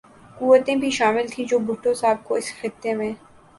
[0.37, 3.11] قوتیں بھی شامل تھیں جو بھٹو صاحب کو اس خطے میں